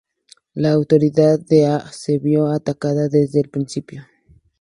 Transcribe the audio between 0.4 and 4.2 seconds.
La autoridad de Hua se vio atacada desde el principio.